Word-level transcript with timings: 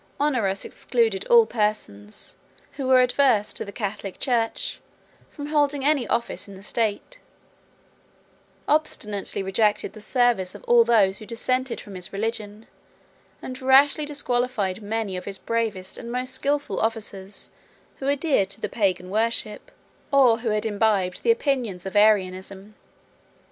Honorius 0.19 0.65
excluded 0.65 1.27
all 1.27 1.45
persons, 1.45 2.35
who 2.71 2.87
were 2.87 3.01
adverse 3.01 3.53
to 3.53 3.63
the 3.63 3.71
Catholic 3.71 4.17
church, 4.17 4.79
from 5.29 5.45
holding 5.45 5.85
any 5.85 6.07
office 6.07 6.47
in 6.47 6.55
the 6.57 6.63
state; 6.63 7.19
obstinately 8.67 9.43
rejected 9.43 9.93
the 9.93 10.01
service 10.01 10.55
of 10.55 10.63
all 10.63 10.83
those 10.83 11.19
who 11.19 11.27
dissented 11.27 11.79
from 11.79 11.93
his 11.93 12.11
religion; 12.11 12.65
and 13.43 13.61
rashly 13.61 14.05
disqualified 14.07 14.81
many 14.81 15.17
of 15.17 15.25
his 15.25 15.37
bravest 15.37 15.99
and 15.99 16.11
most 16.11 16.33
skilful 16.33 16.79
officers, 16.79 17.51
who 17.99 18.09
adhered 18.09 18.49
to 18.49 18.59
the 18.59 18.69
Pagan 18.69 19.11
worship, 19.11 19.69
or 20.11 20.37
who 20.39 20.49
had 20.49 20.65
imbibed 20.65 21.21
the 21.21 21.29
opinions 21.29 21.85
of 21.85 21.95
Arianism. 21.95 22.73